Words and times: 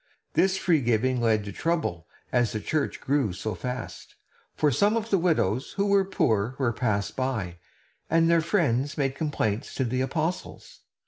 This 0.33 0.57
free 0.57 0.81
giving 0.81 1.21
led 1.21 1.45
to 1.45 1.51
trouble, 1.51 2.07
as 2.31 2.53
the 2.53 2.59
church 2.59 2.99
grew 2.99 3.33
so 3.33 3.53
fast; 3.53 4.15
for 4.55 4.71
some 4.71 4.97
of 4.97 5.11
the 5.11 5.19
widows 5.19 5.73
who 5.73 5.85
were 5.85 6.03
poor 6.03 6.55
were 6.57 6.73
passed 6.73 7.15
by, 7.15 7.57
and 8.09 8.27
their 8.27 8.41
friends 8.41 8.97
made 8.97 9.13
complaints 9.13 9.75
to 9.75 9.83
the 9.83 10.01
apostles. 10.01 10.79